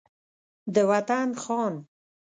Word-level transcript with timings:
د 0.73 0.75
وطن 0.89 1.27
خان 1.43 1.73